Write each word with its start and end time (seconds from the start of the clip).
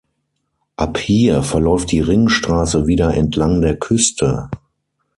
Ab 0.77 0.97
hier 0.97 1.43
verläuft 1.43 1.91
die 1.91 1.99
Ringstraße 1.99 2.87
wieder 2.87 3.13
entlang 3.13 3.61
der 3.61 3.77
Küste. 3.77 4.49